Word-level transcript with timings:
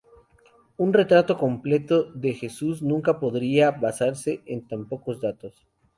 Un 0.77 0.93
retrato 0.93 1.37
completo 1.37 2.11
de 2.15 2.33
Jesús 2.33 2.81
nunca 2.81 3.19
podría 3.19 3.69
basarse 3.69 4.41
en 4.47 4.67
tan 4.67 4.87
pocos 4.87 5.21
datos. 5.21 5.67